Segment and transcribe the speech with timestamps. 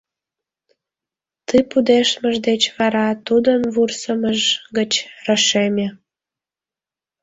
[1.47, 4.41] Ты пудештмыж деч вара тудын вурсымыж
[4.77, 4.91] гыч
[5.25, 5.87] рашеме: